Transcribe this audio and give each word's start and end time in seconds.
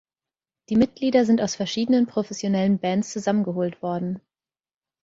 Die 0.69 0.77
Mitglieder 0.77 1.25
sind 1.25 1.41
aus 1.41 1.53
verschiedenen 1.55 2.07
professionellen 2.07 2.79
Bands 2.79 3.11
zusammengeholt 3.11 3.83
worden. 3.83 4.19